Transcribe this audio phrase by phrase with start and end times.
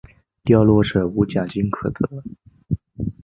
[0.43, 2.09] 掉落者无奖金可得。